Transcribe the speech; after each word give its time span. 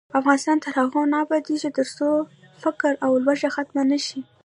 افغانستان 0.19 0.57
تر 0.63 0.71
هغو 0.79 1.01
نه 1.11 1.17
ابادیږي، 1.25 1.69
ترڅو 1.77 2.07
فقر 2.63 2.93
او 3.05 3.11
لوږه 3.25 3.49
ختمه 3.55 3.83
نشي. 3.91 4.19